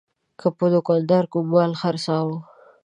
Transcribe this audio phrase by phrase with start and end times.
[0.39, 2.37] که به دوکاندار کوم مال خرڅاوه.